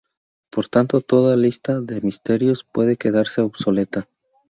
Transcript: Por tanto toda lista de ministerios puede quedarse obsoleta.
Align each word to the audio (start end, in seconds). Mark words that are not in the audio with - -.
Por 0.49 0.67
tanto 0.67 1.01
toda 1.01 1.37
lista 1.37 1.79
de 1.79 2.01
ministerios 2.01 2.63
puede 2.63 2.97
quedarse 2.97 3.41
obsoleta. 3.41 4.07